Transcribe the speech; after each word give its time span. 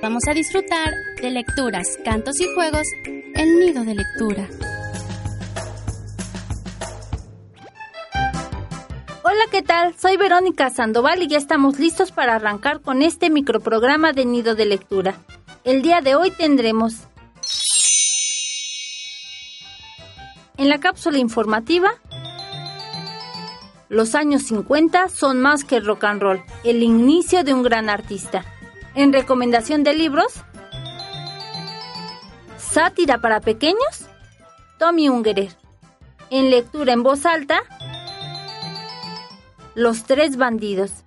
Vamos 0.00 0.22
a 0.28 0.32
disfrutar 0.32 0.92
de 1.20 1.30
lecturas, 1.30 1.98
cantos 2.04 2.40
y 2.40 2.46
juegos 2.54 2.86
El 3.34 3.58
Nido 3.58 3.84
de 3.84 3.96
Lectura. 3.96 4.48
Hola, 9.24 9.44
¿qué 9.50 9.62
tal? 9.62 9.94
Soy 9.98 10.16
Verónica 10.16 10.70
Sandoval 10.70 11.22
y 11.22 11.26
ya 11.26 11.36
estamos 11.36 11.80
listos 11.80 12.12
para 12.12 12.36
arrancar 12.36 12.80
con 12.80 13.02
este 13.02 13.28
microprograma 13.28 14.12
de 14.12 14.24
Nido 14.24 14.54
de 14.54 14.66
Lectura. 14.66 15.16
El 15.64 15.82
día 15.82 16.00
de 16.00 16.14
hoy 16.14 16.30
tendremos 16.30 16.94
en 20.56 20.68
la 20.68 20.78
cápsula 20.78 21.18
informativa 21.18 21.90
los 23.88 24.14
años 24.14 24.42
50 24.42 25.08
son 25.08 25.40
más 25.40 25.64
que 25.64 25.80
rock 25.80 26.04
and 26.04 26.20
roll, 26.20 26.42
el 26.62 26.82
inicio 26.82 27.42
de 27.42 27.54
un 27.54 27.62
gran 27.62 27.88
artista. 27.88 28.44
En 28.98 29.12
recomendación 29.12 29.84
de 29.84 29.94
libros, 29.94 30.42
Sátira 32.56 33.18
para 33.18 33.40
pequeños, 33.40 34.08
Tommy 34.76 35.08
Ungerer. 35.08 35.54
En 36.30 36.50
lectura 36.50 36.94
en 36.94 37.04
voz 37.04 37.24
alta, 37.24 37.60
Los 39.76 40.02
tres 40.02 40.36
bandidos. 40.36 41.04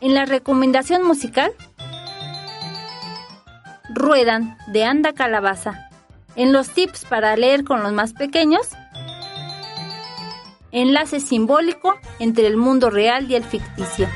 En 0.00 0.14
la 0.14 0.24
recomendación 0.24 1.02
musical, 1.04 1.52
Ruedan 3.92 4.56
de 4.68 4.84
Anda 4.84 5.12
Calabaza. 5.12 5.90
En 6.36 6.52
los 6.52 6.68
tips 6.68 7.06
para 7.06 7.36
leer 7.36 7.64
con 7.64 7.82
los 7.82 7.92
más 7.92 8.12
pequeños, 8.12 8.68
enlace 10.70 11.18
simbólico 11.18 11.96
entre 12.20 12.46
el 12.46 12.56
mundo 12.56 12.88
real 12.88 13.28
y 13.28 13.34
el 13.34 13.42
ficticio. 13.42 14.08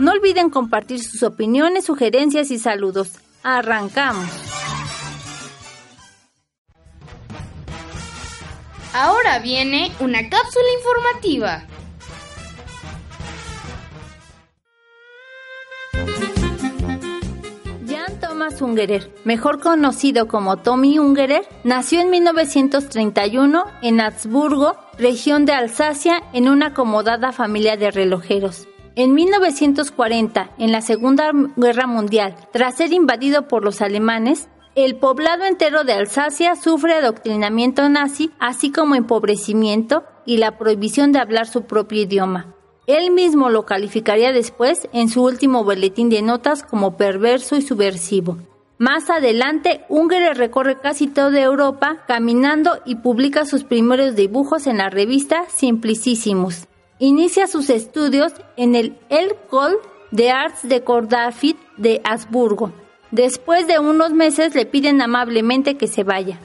No 0.00 0.12
olviden 0.12 0.48
compartir 0.48 1.04
sus 1.04 1.22
opiniones, 1.22 1.84
sugerencias 1.84 2.50
y 2.50 2.58
saludos. 2.58 3.12
Arrancamos. 3.42 4.28
Ahora 8.94 9.38
viene 9.38 9.92
una 10.00 10.28
cápsula 10.28 10.66
informativa. 10.78 11.66
Thomas 18.20 18.62
Ungerer, 18.62 19.12
mejor 19.24 19.60
conocido 19.60 20.26
como 20.26 20.56
Tommy 20.56 20.98
Ungerer, 20.98 21.46
nació 21.62 22.00
en 22.00 22.10
1931 22.10 23.64
en 23.82 24.00
Habsburgo, 24.00 24.76
región 24.98 25.44
de 25.44 25.52
Alsacia, 25.52 26.22
en 26.32 26.48
una 26.48 26.68
acomodada 26.68 27.32
familia 27.32 27.76
de 27.76 27.90
relojeros. 27.90 28.66
En 29.02 29.14
1940, 29.14 30.50
en 30.58 30.72
la 30.72 30.82
Segunda 30.82 31.32
Guerra 31.56 31.86
Mundial, 31.86 32.36
tras 32.52 32.76
ser 32.76 32.92
invadido 32.92 33.48
por 33.48 33.64
los 33.64 33.80
alemanes, 33.80 34.50
el 34.74 34.96
poblado 34.96 35.44
entero 35.44 35.84
de 35.84 35.94
Alsacia 35.94 36.54
sufre 36.54 36.92
adoctrinamiento 36.92 37.88
nazi, 37.88 38.30
así 38.38 38.70
como 38.70 38.96
empobrecimiento 38.96 40.04
y 40.26 40.36
la 40.36 40.58
prohibición 40.58 41.12
de 41.12 41.18
hablar 41.18 41.46
su 41.46 41.62
propio 41.62 42.02
idioma. 42.02 42.54
Él 42.86 43.10
mismo 43.10 43.48
lo 43.48 43.64
calificaría 43.64 44.32
después 44.32 44.86
en 44.92 45.08
su 45.08 45.24
último 45.24 45.64
boletín 45.64 46.10
de 46.10 46.20
notas 46.20 46.62
como 46.62 46.98
perverso 46.98 47.56
y 47.56 47.62
subversivo. 47.62 48.36
Más 48.76 49.08
adelante, 49.08 49.80
Unger 49.88 50.36
recorre 50.36 50.78
casi 50.78 51.06
toda 51.06 51.40
Europa 51.40 52.04
caminando 52.06 52.80
y 52.84 52.96
publica 52.96 53.46
sus 53.46 53.64
primeros 53.64 54.14
dibujos 54.14 54.66
en 54.66 54.76
la 54.76 54.90
revista 54.90 55.46
Simplicissimus. 55.48 56.66
Inicia 57.02 57.46
sus 57.46 57.70
estudios 57.70 58.34
en 58.58 58.74
el 58.74 58.94
École 59.08 59.76
de 60.10 60.30
Arts 60.30 60.68
de 60.68 60.84
Cordafit 60.84 61.56
de 61.78 62.02
Habsburgo. 62.04 62.72
Después 63.10 63.66
de 63.66 63.78
unos 63.78 64.12
meses 64.12 64.54
le 64.54 64.66
piden 64.66 65.00
amablemente 65.00 65.78
que 65.78 65.86
se 65.86 66.04
vaya. 66.04 66.38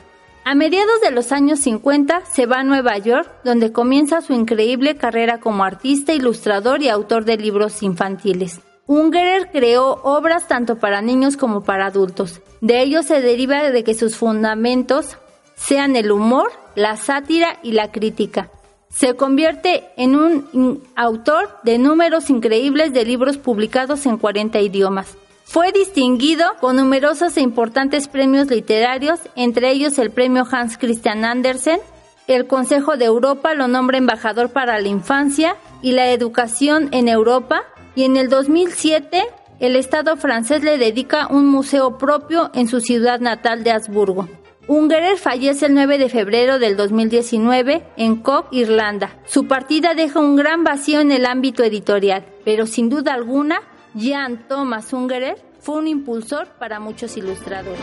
A 0.46 0.56
mediados 0.56 1.02
de 1.02 1.12
los 1.12 1.34
años 1.34 1.59
50 1.59 2.24
se 2.31 2.46
va 2.46 2.59
a 2.59 2.63
Nueva 2.63 2.97
York, 2.97 3.29
donde 3.44 3.74
comienza 3.74 4.22
su 4.22 4.31
increíble 4.31 4.96
carrera 4.96 5.41
como 5.41 5.66
artista, 5.66 6.13
ilustrador 6.13 6.81
y 6.81 6.88
autor 6.88 7.25
de 7.25 7.35
libros 7.35 7.84
infantiles. 7.84 8.62
Ungerer 8.88 9.50
creó 9.52 10.00
obras 10.03 10.47
tanto 10.47 10.78
para 10.78 11.02
niños 11.02 11.35
como 11.35 11.66
para 11.66 11.88
adultos. 11.88 12.40
De 12.62 12.81
ello 12.81 13.03
se 13.03 13.19
deriva 13.19 13.62
de 13.72 13.84
que 13.84 13.94
sus 13.94 14.16
fundamentos 14.16 15.18
sean 15.56 15.97
el 15.97 16.12
humor, 16.12 16.50
la 16.75 16.96
sátira 16.96 17.59
y 17.62 17.74
la 17.74 17.91
crítica. 17.91 18.52
Se 18.95 19.13
convierte 19.16 19.89
en 19.97 20.16
un 20.16 20.81
autor 20.95 21.50
de 21.63 21.78
números 21.78 22.29
increíbles 22.29 22.94
de 22.94 23.03
libros 23.03 23.38
publicados 23.38 24.06
en 24.06 24.17
40 24.17 24.61
idiomas. 24.61 25.17
Fue 25.44 25.73
distinguido 25.73 26.45
con 26.61 26.78
numerosos 26.78 27.35
e 27.35 27.41
importantes 27.41 28.07
premios 28.07 28.50
literarios, 28.50 29.19
entre 29.35 29.72
ellos 29.72 30.00
el 30.00 30.11
premio 30.11 30.47
Hans 30.50 30.78
Christian 30.78 31.25
Andersen. 31.25 31.81
El 32.28 32.47
Consejo 32.47 32.95
de 32.95 33.03
Europa 33.03 33.53
lo 33.53 33.67
nombra 33.67 33.97
embajador 33.97 34.51
para 34.51 34.79
la 34.79 34.88
infancia 34.88 35.57
y 35.81 35.91
la 35.91 36.11
educación 36.11 36.88
en 36.94 37.09
Europa 37.09 37.63
y 37.95 38.03
en 38.03 38.16
el 38.16 38.29
2007 38.29 39.25
el 39.59 39.75
Estado 39.75 40.16
francés 40.16 40.63
le 40.63 40.78
dedica 40.78 41.28
un 41.28 41.47
museo 41.47 41.97
propio 41.97 42.50
en 42.53 42.69
su 42.69 42.79
ciudad 42.79 43.19
natal 43.19 43.66
de 43.66 43.72
Habsburgo. 43.72 44.29
Ungerer 44.68 45.18
fallece 45.18 45.68
el 45.68 45.76
9 45.76 46.00
de 46.00 46.09
febrero 46.09 46.58
del 46.58 46.76
2019 46.76 47.84
en 47.98 48.16
Cork, 48.16 48.48
Irlanda. 48.52 49.20
Su 49.26 49.48
partida 49.48 49.94
deja 49.94 50.20
un 50.20 50.36
gran 50.36 50.64
vacío 50.64 51.02
en 51.02 51.12
el 51.12 51.28
ámbito 51.28 51.64
editorial, 51.64 52.26
pero 52.44 52.66
sin 52.66 52.90
duda 52.90 53.14
alguna 53.14 53.62
Jan 53.96 54.48
Thomas 54.48 54.92
Ungerer 54.92 55.38
fue 55.59 55.76
un 55.76 55.88
impulsor 55.88 56.48
para 56.58 56.80
muchos 56.80 57.16
ilustradores. 57.16 57.80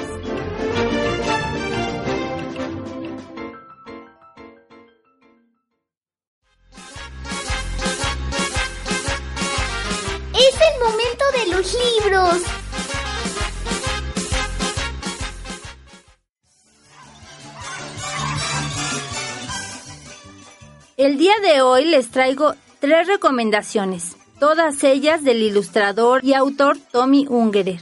El 21.02 21.18
día 21.18 21.34
de 21.42 21.62
hoy 21.62 21.84
les 21.84 22.12
traigo 22.12 22.54
tres 22.78 23.08
recomendaciones 23.08 24.14
todas 24.38 24.84
ellas 24.84 25.24
del 25.24 25.42
ilustrador 25.42 26.24
y 26.24 26.34
autor 26.34 26.78
Tommy 26.92 27.26
Ungerer. 27.28 27.80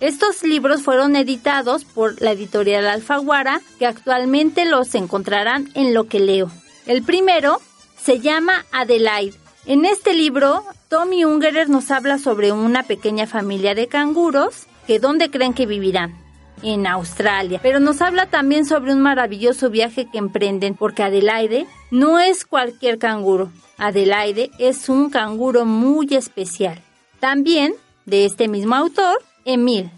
Estos 0.00 0.42
libros 0.42 0.82
fueron 0.82 1.14
editados 1.14 1.84
por 1.84 2.20
la 2.20 2.32
editorial 2.32 2.88
Alfaguara, 2.88 3.60
que 3.78 3.86
actualmente 3.86 4.64
los 4.64 4.96
encontrarán 4.96 5.70
en 5.74 5.94
Lo 5.94 6.08
que 6.08 6.18
leo. 6.18 6.50
El 6.86 7.04
primero 7.04 7.60
se 7.96 8.18
llama 8.18 8.66
Adelaide. 8.72 9.36
En 9.64 9.84
este 9.84 10.12
libro, 10.12 10.64
Tommy 10.88 11.24
Ungerer 11.24 11.68
nos 11.68 11.92
habla 11.92 12.18
sobre 12.18 12.50
una 12.50 12.82
pequeña 12.82 13.28
familia 13.28 13.76
de 13.76 13.86
canguros 13.86 14.66
que 14.88 14.98
dónde 14.98 15.30
creen 15.30 15.54
que 15.54 15.66
vivirán 15.66 16.27
en 16.62 16.86
Australia. 16.86 17.60
Pero 17.62 17.80
nos 17.80 18.00
habla 18.02 18.26
también 18.26 18.64
sobre 18.64 18.92
un 18.92 19.00
maravilloso 19.00 19.70
viaje 19.70 20.06
que 20.10 20.18
emprenden, 20.18 20.74
porque 20.74 21.02
Adelaide 21.02 21.66
no 21.90 22.18
es 22.18 22.44
cualquier 22.44 22.98
canguro. 22.98 23.50
Adelaide 23.78 24.50
es 24.58 24.88
un 24.88 25.10
canguro 25.10 25.64
muy 25.64 26.14
especial. 26.14 26.82
También, 27.20 27.74
de 28.06 28.24
este 28.24 28.48
mismo 28.48 28.74
autor, 28.74 29.22
Emil. 29.44 29.90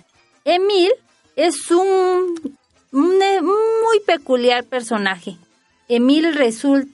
Emil 0.44 0.90
es 1.36 1.70
un, 1.70 2.56
muy 2.92 4.00
peculiar 4.06 4.64
personaje. 4.64 5.36
Emil 5.88 6.34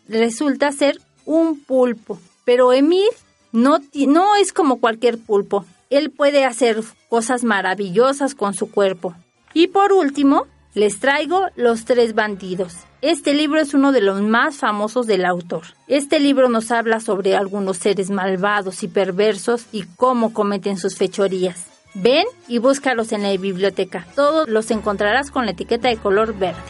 resulta 0.09 0.73
ser 0.73 1.01
un 1.25 1.61
pulpo, 1.61 2.19
pero 2.45 2.73
Emil 2.73 3.09
no, 3.53 3.79
no 4.09 4.37
es 4.37 4.53
como 4.53 4.81
cualquier 4.81 5.19
pulpo. 5.19 5.65
Él 5.91 6.11
puede 6.11 6.45
hacer 6.45 6.83
cosas 7.09 7.45
maravillosas 7.45 8.35
con 8.35 8.55
su 8.55 8.71
cuerpo. 8.71 9.15
Y 9.59 9.69
por 9.69 9.91
último, 9.95 10.47
les 10.75 11.01
traigo 11.01 11.47
Los 11.57 11.87
Tres 11.87 12.15
Bandidos. 12.15 12.75
Este 13.01 13.33
libro 13.33 13.59
es 13.59 13.73
uno 13.73 13.91
de 13.91 14.03
los 14.03 14.21
más 14.21 14.57
famosos 14.57 15.07
del 15.07 15.25
autor. 15.25 15.63
Este 15.89 16.21
libro 16.21 16.51
nos 16.51 16.71
habla 16.71 17.01
sobre 17.01 17.35
algunos 17.35 17.79
seres 17.79 18.11
malvados 18.11 18.83
y 18.83 18.89
perversos 18.89 19.65
y 19.73 19.85
cómo 19.97 20.35
cometen 20.35 20.77
sus 20.77 20.97
fechorías. 20.97 21.69
Ven 21.95 22.27
y 22.49 22.59
búscalos 22.59 23.13
en 23.13 23.23
la 23.23 23.35
biblioteca. 23.35 24.07
Todos 24.15 24.47
los 24.47 24.71
encontrarás 24.71 25.31
con 25.31 25.47
la 25.47 25.53
etiqueta 25.53 25.89
de 25.89 25.97
color 25.97 26.39
verde. 26.39 26.61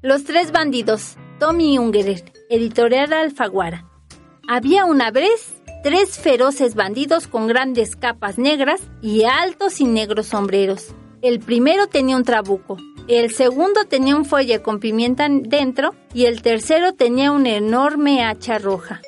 Los 0.00 0.22
tres 0.22 0.52
bandidos, 0.52 1.16
Tommy 1.40 1.76
Ungerer, 1.76 2.32
editorial 2.50 3.12
Alfaguara. 3.12 3.84
Había 4.46 4.84
una 4.84 5.10
vez 5.10 5.60
tres 5.82 6.20
feroces 6.20 6.76
bandidos 6.76 7.26
con 7.26 7.48
grandes 7.48 7.96
capas 7.96 8.38
negras 8.38 8.80
y 9.02 9.24
altos 9.24 9.80
y 9.80 9.86
negros 9.86 10.26
sombreros. 10.26 10.94
El 11.20 11.40
primero 11.40 11.88
tenía 11.88 12.14
un 12.14 12.22
trabuco, 12.22 12.76
el 13.08 13.34
segundo 13.34 13.86
tenía 13.88 14.14
un 14.14 14.24
fuelle 14.24 14.62
con 14.62 14.78
pimienta 14.78 15.26
dentro 15.28 15.96
y 16.14 16.26
el 16.26 16.42
tercero 16.42 16.92
tenía 16.92 17.32
una 17.32 17.56
enorme 17.56 18.24
hacha 18.24 18.58
roja. 18.58 19.00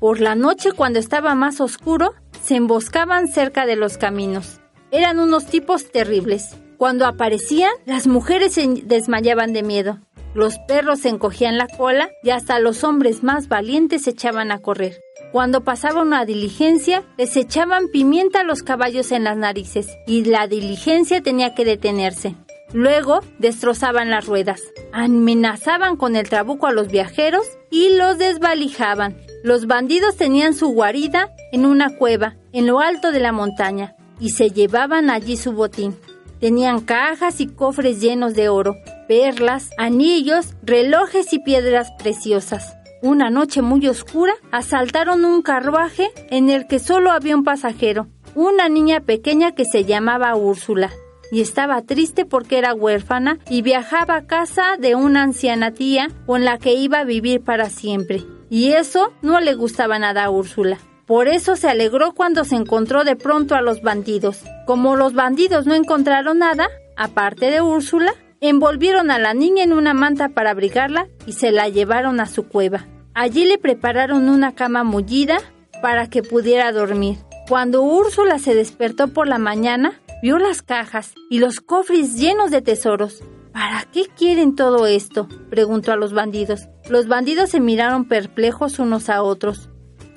Por 0.00 0.18
la 0.18 0.34
noche, 0.34 0.72
cuando 0.72 0.98
estaba 0.98 1.34
más 1.34 1.60
oscuro, 1.60 2.14
se 2.42 2.56
emboscaban 2.56 3.28
cerca 3.28 3.66
de 3.66 3.76
los 3.76 3.98
caminos. 3.98 4.60
Eran 4.92 5.18
unos 5.18 5.44
tipos 5.44 5.92
terribles. 5.92 6.56
Cuando 6.78 7.04
aparecían, 7.04 7.72
las 7.84 8.06
mujeres 8.06 8.54
se 8.54 8.66
desmayaban 8.66 9.52
de 9.52 9.62
miedo. 9.62 9.98
Los 10.38 10.60
perros 10.60 11.04
encogían 11.04 11.58
la 11.58 11.66
cola 11.66 12.10
y 12.22 12.30
hasta 12.30 12.60
los 12.60 12.84
hombres 12.84 13.24
más 13.24 13.48
valientes 13.48 14.02
se 14.02 14.10
echaban 14.10 14.52
a 14.52 14.60
correr. 14.60 15.00
Cuando 15.32 15.64
pasaba 15.64 16.00
una 16.00 16.24
diligencia, 16.24 17.02
les 17.16 17.36
echaban 17.36 17.88
pimienta 17.88 18.42
a 18.42 18.44
los 18.44 18.62
caballos 18.62 19.10
en 19.10 19.24
las 19.24 19.36
narices 19.36 19.88
y 20.06 20.26
la 20.26 20.46
diligencia 20.46 21.24
tenía 21.24 21.56
que 21.56 21.64
detenerse. 21.64 22.36
Luego 22.72 23.18
destrozaban 23.40 24.10
las 24.10 24.26
ruedas, 24.26 24.62
amenazaban 24.92 25.96
con 25.96 26.14
el 26.14 26.28
trabuco 26.28 26.68
a 26.68 26.72
los 26.72 26.86
viajeros 26.86 27.44
y 27.68 27.96
los 27.96 28.16
desvalijaban. 28.18 29.16
Los 29.42 29.66
bandidos 29.66 30.14
tenían 30.14 30.54
su 30.54 30.68
guarida 30.68 31.34
en 31.50 31.66
una 31.66 31.96
cueva, 31.96 32.36
en 32.52 32.68
lo 32.68 32.78
alto 32.78 33.10
de 33.10 33.18
la 33.18 33.32
montaña, 33.32 33.96
y 34.20 34.30
se 34.30 34.50
llevaban 34.50 35.10
allí 35.10 35.36
su 35.36 35.50
botín. 35.50 35.96
Tenían 36.38 36.80
cajas 36.80 37.40
y 37.40 37.48
cofres 37.48 38.00
llenos 38.00 38.34
de 38.34 38.48
oro, 38.48 38.76
perlas, 39.08 39.70
anillos, 39.78 40.54
relojes 40.62 41.32
y 41.32 41.40
piedras 41.40 41.90
preciosas. 41.98 42.76
Una 43.02 43.30
noche 43.30 43.62
muy 43.62 43.88
oscura, 43.88 44.34
asaltaron 44.52 45.24
un 45.24 45.42
carruaje 45.42 46.10
en 46.30 46.50
el 46.50 46.66
que 46.66 46.78
solo 46.78 47.10
había 47.10 47.34
un 47.34 47.44
pasajero, 47.44 48.06
una 48.34 48.68
niña 48.68 49.00
pequeña 49.00 49.52
que 49.52 49.64
se 49.64 49.84
llamaba 49.84 50.36
Úrsula 50.36 50.92
y 51.30 51.40
estaba 51.40 51.82
triste 51.82 52.24
porque 52.24 52.58
era 52.58 52.74
huérfana 52.74 53.38
y 53.48 53.62
viajaba 53.62 54.16
a 54.16 54.26
casa 54.26 54.76
de 54.78 54.94
una 54.94 55.22
anciana 55.22 55.72
tía 55.72 56.08
con 56.26 56.44
la 56.44 56.58
que 56.58 56.74
iba 56.74 57.00
a 57.00 57.04
vivir 57.04 57.42
para 57.42 57.70
siempre. 57.70 58.22
Y 58.50 58.72
eso 58.72 59.12
no 59.22 59.40
le 59.40 59.54
gustaba 59.54 59.98
nada 59.98 60.24
a 60.24 60.30
Úrsula. 60.30 60.78
Por 61.06 61.28
eso 61.28 61.56
se 61.56 61.68
alegró 61.68 62.12
cuando 62.12 62.44
se 62.44 62.56
encontró 62.56 63.04
de 63.04 63.16
pronto 63.16 63.54
a 63.54 63.62
los 63.62 63.82
bandidos. 63.82 64.42
Como 64.66 64.96
los 64.96 65.14
bandidos 65.14 65.66
no 65.66 65.74
encontraron 65.74 66.38
nada, 66.38 66.68
aparte 66.96 67.50
de 67.50 67.62
Úrsula, 67.62 68.14
envolvieron 68.40 69.10
a 69.10 69.18
la 69.18 69.34
niña 69.34 69.64
en 69.64 69.72
una 69.72 69.94
manta 69.94 70.30
para 70.30 70.50
abrigarla 70.50 71.08
y 71.26 71.32
se 71.32 71.50
la 71.50 71.68
llevaron 71.68 72.20
a 72.20 72.26
su 72.26 72.48
cueva. 72.48 72.86
Allí 73.14 73.44
le 73.44 73.58
prepararon 73.58 74.28
una 74.28 74.54
cama 74.54 74.84
mullida 74.84 75.38
para 75.82 76.08
que 76.08 76.22
pudiera 76.22 76.70
dormir. 76.72 77.18
Cuando 77.48 77.82
Úrsula 77.82 78.38
se 78.38 78.54
despertó 78.54 79.08
por 79.08 79.26
la 79.26 79.38
mañana, 79.38 80.00
vio 80.22 80.38
las 80.38 80.62
cajas 80.62 81.14
y 81.30 81.38
los 81.38 81.60
cofres 81.60 82.16
llenos 82.18 82.50
de 82.50 82.62
tesoros. 82.62 83.22
¿Para 83.52 83.84
qué 83.90 84.04
quieren 84.16 84.54
todo 84.54 84.86
esto? 84.86 85.28
preguntó 85.50 85.92
a 85.92 85.96
los 85.96 86.12
bandidos. 86.12 86.68
Los 86.88 87.08
bandidos 87.08 87.50
se 87.50 87.60
miraron 87.60 88.04
perplejos 88.04 88.78
unos 88.78 89.08
a 89.08 89.22
otros. 89.22 89.70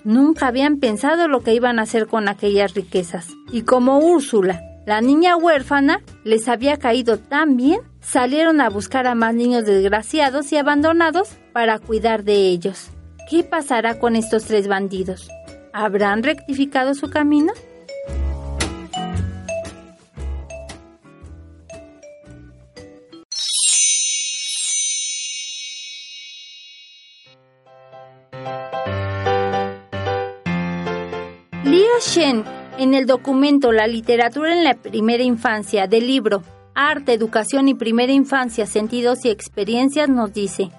Nunca 0.04 0.48
habían 0.48 0.78
pensado 0.78 1.28
lo 1.28 1.42
que 1.42 1.54
iban 1.54 1.80
a 1.80 1.84
hacer 1.84 2.08
con 2.08 2.28
aquellas 2.28 2.74
riquezas. 2.74 3.30
Y 3.52 3.62
como 3.64 4.00
Úrsula, 4.00 4.62
la 4.86 5.02
niña 5.02 5.36
huérfana, 5.38 6.02
les 6.24 6.48
había 6.48 6.78
caído 6.78 7.18
tan 7.18 7.58
bien, 7.58 7.82
salieron 8.02 8.62
a 8.62 8.70
buscar 8.70 9.08
a 9.08 9.16
más 9.16 9.34
niños 9.34 9.66
desgraciados 9.66 10.52
y 10.52 10.58
abandonados 10.58 11.30
para 11.54 11.80
cuidar 11.80 12.24
de 12.24 12.48
ellos. 12.48 12.90
¿Qué 13.30 13.44
pasará 13.44 14.00
con 14.00 14.16
estos 14.16 14.46
tres 14.46 14.68
bandidos? 14.68 15.30
¿Habrán 15.74 16.24
rectificado 16.24 16.94
su 16.96 17.10
camino? 17.10 17.54
Shen, 32.02 32.44
en 32.82 32.96
el 32.96 33.06
documento 33.06 33.72
La 33.72 33.86
literatura 33.86 34.54
en 34.54 34.64
la 34.64 34.74
primera 34.74 35.22
infancia 35.22 35.86
del 35.86 36.08
libro 36.08 36.42
Arte, 36.74 37.14
Educación 37.14 37.68
y 37.68 37.76
Primera 37.76 38.12
Infancia, 38.12 38.66
Sentidos 38.66 39.24
y 39.24 39.30
Experiencias, 39.30 40.10
nos 40.10 40.34
dice, 40.34 40.72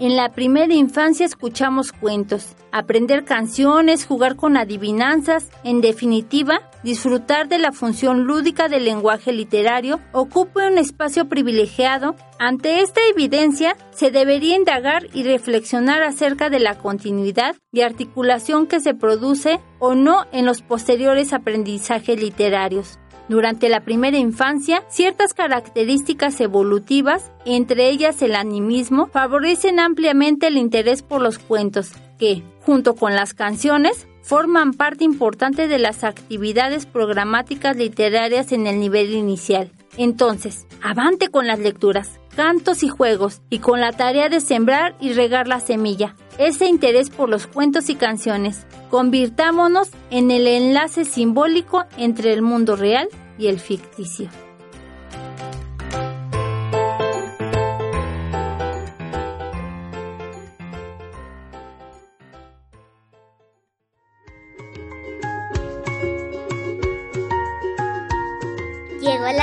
en 0.00 0.16
la 0.16 0.30
primera 0.30 0.72
infancia 0.74 1.26
escuchamos 1.26 1.92
cuentos, 1.92 2.56
aprender 2.70 3.24
canciones, 3.24 4.06
jugar 4.06 4.36
con 4.36 4.56
adivinanzas, 4.56 5.48
en 5.64 5.80
definitiva, 5.80 6.60
disfrutar 6.84 7.48
de 7.48 7.58
la 7.58 7.72
función 7.72 8.24
lúdica 8.24 8.68
del 8.68 8.84
lenguaje 8.84 9.32
literario 9.32 9.98
ocupa 10.12 10.68
un 10.68 10.78
espacio 10.78 11.28
privilegiado. 11.28 12.14
Ante 12.38 12.82
esta 12.82 13.00
evidencia, 13.10 13.76
se 13.90 14.10
debería 14.10 14.56
indagar 14.56 15.06
y 15.12 15.24
reflexionar 15.24 16.02
acerca 16.02 16.48
de 16.50 16.60
la 16.60 16.78
continuidad 16.78 17.56
y 17.72 17.80
articulación 17.80 18.66
que 18.66 18.80
se 18.80 18.94
produce 18.94 19.58
o 19.80 19.94
no 19.94 20.26
en 20.32 20.46
los 20.46 20.62
posteriores 20.62 21.32
aprendizajes 21.32 22.20
literarios. 22.20 22.98
Durante 23.28 23.68
la 23.68 23.80
primera 23.80 24.16
infancia, 24.16 24.84
ciertas 24.88 25.34
características 25.34 26.40
evolutivas, 26.40 27.30
entre 27.44 27.90
ellas 27.90 28.22
el 28.22 28.34
animismo, 28.34 29.06
favorecen 29.06 29.80
ampliamente 29.80 30.46
el 30.46 30.56
interés 30.56 31.02
por 31.02 31.20
los 31.20 31.38
cuentos, 31.38 31.92
que, 32.18 32.42
junto 32.62 32.94
con 32.94 33.14
las 33.14 33.34
canciones, 33.34 34.06
forman 34.22 34.72
parte 34.72 35.04
importante 35.04 35.68
de 35.68 35.78
las 35.78 36.04
actividades 36.04 36.86
programáticas 36.86 37.76
literarias 37.76 38.52
en 38.52 38.66
el 38.66 38.80
nivel 38.80 39.14
inicial. 39.14 39.70
Entonces, 39.96 40.66
avante 40.82 41.28
con 41.28 41.46
las 41.46 41.58
lecturas, 41.58 42.20
cantos 42.38 42.84
y 42.84 42.88
juegos, 42.88 43.42
y 43.50 43.58
con 43.58 43.80
la 43.80 43.90
tarea 43.90 44.28
de 44.28 44.40
sembrar 44.40 44.94
y 45.00 45.12
regar 45.12 45.48
la 45.48 45.58
semilla, 45.58 46.14
ese 46.38 46.66
interés 46.66 47.10
por 47.10 47.28
los 47.28 47.48
cuentos 47.48 47.90
y 47.90 47.96
canciones. 47.96 48.64
Convirtámonos 48.90 49.88
en 50.12 50.30
el 50.30 50.46
enlace 50.46 51.04
simbólico 51.04 51.86
entre 51.96 52.32
el 52.32 52.42
mundo 52.42 52.76
real 52.76 53.08
y 53.40 53.48
el 53.48 53.58
ficticio. 53.58 54.28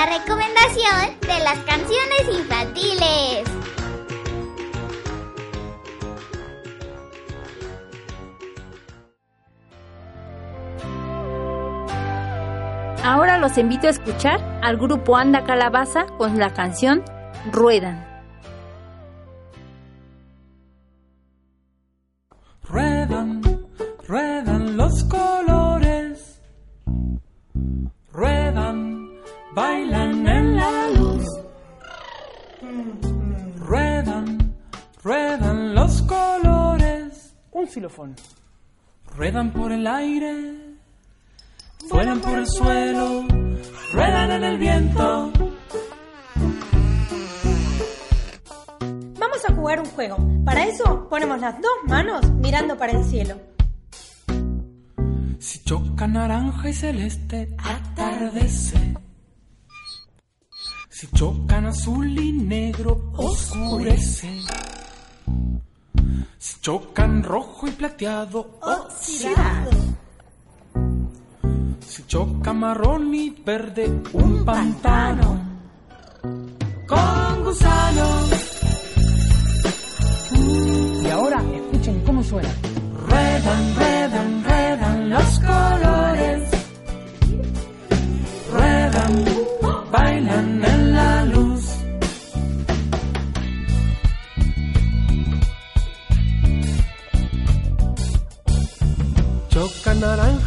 La 0.06 0.18
recomendación 0.18 1.20
de 1.22 1.44
las 1.44 1.58
canciones 1.60 2.40
infantiles. 2.40 3.50
Ahora 13.04 13.38
los 13.38 13.58
invito 13.58 13.88
a 13.88 13.92
escuchar 13.92 14.60
al 14.64 14.78
grupo 14.78 15.16
Anda 15.16 15.44
Calabaza 15.44 16.06
con 16.18 16.40
la 16.40 16.54
canción 16.54 17.04
Ruedan. 17.52 18.06
Ruedan, 22.64 23.42
ruedan 24.08 24.76
los 24.76 25.04
colores. 25.04 26.42
Ruedan, 28.12 29.15
bailan 29.56 30.28
en 30.28 30.56
la 30.56 30.90
luz. 30.90 31.26
Ruedan, 33.58 34.56
ruedan 35.04 35.74
los 35.74 36.02
colores. 36.04 37.34
Un 37.52 37.68
xilofón. 37.68 38.16
Ruedan 39.16 39.52
por 39.52 39.72
el 39.72 39.88
aire 39.88 40.66
vuelan 41.90 42.20
por 42.20 42.38
el 42.38 42.48
suelo, 42.48 43.26
ruedan 43.94 44.32
en 44.32 44.44
el 44.44 44.58
viento. 44.58 45.32
Vamos 49.20 49.50
a 49.50 49.54
jugar 49.54 49.80
un 49.80 49.86
juego. 49.86 50.18
Para 50.46 50.66
eso 50.66 51.08
ponemos 51.10 51.40
las 51.40 51.56
dos 51.62 51.78
manos 51.88 52.32
mirando 52.34 52.78
para 52.78 52.94
el 52.94 53.04
cielo. 53.06 53.36
Si 55.40 55.64
choca 55.64 56.08
naranja 56.08 56.70
y 56.70 56.74
celeste, 56.74 57.56
atardece. 57.58 58.96
Si 60.98 61.08
chocan 61.08 61.66
azul 61.66 62.18
y 62.18 62.32
negro, 62.32 63.12
oscurece. 63.18 64.30
Si 66.38 66.62
chocan 66.62 67.22
rojo 67.22 67.68
y 67.68 67.72
plateado, 67.72 68.60
oxidado. 68.62 69.72
Si 71.86 72.02
choca 72.08 72.54
marrón 72.54 73.14
y 73.14 73.30
verde, 73.30 74.04
un 74.14 74.46
pantano 74.46 75.38
con 76.88 77.44
gusanos. 77.44 78.62
Y 81.04 81.08
ahora 81.10 81.44
escuchen 81.56 82.04
cómo 82.06 82.24
suena. 82.24 82.56
Ruedan, 83.06 83.76
ruedan, 83.76 84.44
ruedan 84.46 85.10
los 85.10 85.40
Chocan 85.42 86.05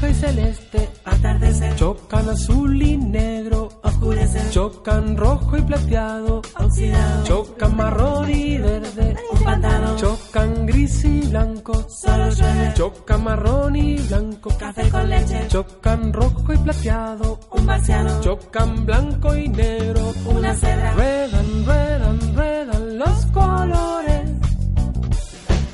y 0.09 0.15
celeste, 0.15 0.89
atardecer. 1.05 1.77
Chocan 1.77 2.29
azul 2.29 2.83
y 2.83 2.97
negro, 2.97 3.69
oscurecer. 3.83 4.51
Chocan 4.51 5.17
rojo 5.17 5.57
y 5.57 5.63
plateado, 5.63 6.43
oxidado. 6.59 7.25
Chocan 7.25 7.77
marrón 7.77 8.31
y 8.31 8.59
verde, 8.59 9.17
un 9.33 9.43
pantano. 9.43 9.97
Chocan 9.97 10.67
gris 10.67 11.05
y 11.05 11.21
blanco, 11.29 11.87
solo 11.89 12.31
llueve. 12.31 12.75
Chocan 12.75 13.25
marrón 13.25 13.77
y 13.77 13.97
blanco, 13.97 14.51
café 14.59 14.89
con 14.89 15.09
leche. 15.09 15.49
Chocan 15.49 16.13
rojo 16.13 16.53
y 16.53 16.59
plateado, 16.59 17.41
un 17.51 17.67
marciano. 17.67 18.21
Chocan 18.21 18.87
blanco 18.87 19.37
y 19.37 19.49
negro, 19.49 20.13
una 20.27 20.55
cedra. 20.55 20.93
Ruedan, 20.93 21.67
ruedan, 21.67 22.37
ruedan 22.37 22.99
los 22.99 23.27
colores. 23.27 24.31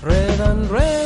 Ruedan, 0.02 0.68
ruedan 0.68 1.03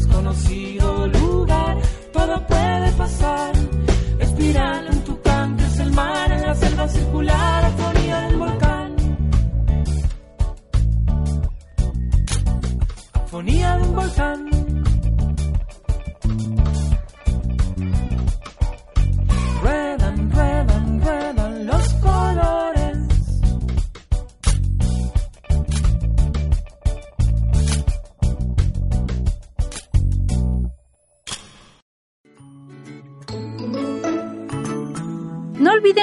desconocido 0.00 1.06
lugar. 1.06 1.78
Todo 2.12 2.46
puede 2.46 2.92
pasar. 2.92 3.52
Espiral, 4.18 4.88
un 4.92 5.00
tucán, 5.04 5.56
que 5.56 5.64
es 5.64 5.78
el 5.78 5.92
mar 5.92 6.32
en 6.32 6.42
la 6.42 6.54
selva 6.54 6.88
circular, 6.88 7.64
afonía 7.64 8.20
del 8.20 8.36
volcán. 8.36 8.96
Afonía 13.14 13.76
de 13.76 13.82
un 13.82 13.94
volcán. 13.94 14.59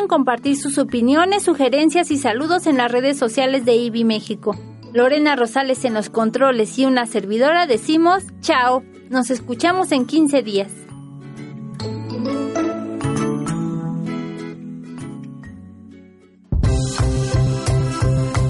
Compartir 0.07 0.55
sus 0.55 0.77
opiniones, 0.77 1.43
sugerencias 1.43 2.11
y 2.11 2.17
saludos 2.17 2.65
en 2.65 2.77
las 2.77 2.91
redes 2.91 3.17
sociales 3.17 3.65
de 3.65 3.75
IBI 3.75 4.05
México. 4.05 4.57
Lorena 4.93 5.35
Rosales 5.35 5.83
en 5.83 5.93
los 5.93 6.09
controles 6.09 6.79
y 6.79 6.85
una 6.85 7.05
servidora 7.05 7.67
decimos 7.67 8.23
chao. 8.39 8.83
Nos 9.09 9.29
escuchamos 9.29 9.91
en 9.91 10.05
15 10.05 10.43
días. 10.43 10.71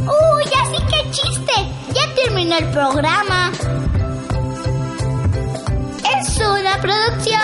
¡Uy, 0.05 0.43
así 0.61 0.77
que 0.85 1.11
chiste! 1.11 1.53
Ya 1.93 2.15
terminó 2.23 2.57
el 2.57 2.69
programa. 2.69 3.51
Es 6.19 6.37
una 6.37 6.79
producción 6.81 7.41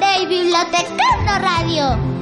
de 0.00 0.26
Biblioteca 0.26 1.38
Radio. 1.40 2.15